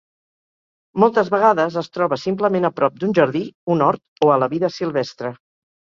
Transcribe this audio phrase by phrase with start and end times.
[1.01, 3.43] Moltes vegades es troba simplement a prop d"un jardí,
[3.77, 5.33] un hort o a la vida silvestre.